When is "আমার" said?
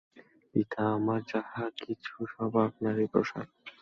0.93-1.19